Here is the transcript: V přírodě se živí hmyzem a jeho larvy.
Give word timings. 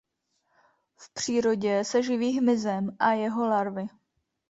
V 0.95 1.13
přírodě 1.13 1.83
se 1.83 2.03
živí 2.03 2.37
hmyzem 2.39 2.95
a 2.99 3.11
jeho 3.11 3.47
larvy. 3.47 3.87